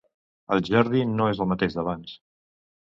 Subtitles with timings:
[0.55, 2.19] El Jordi no és el mateix d'abans.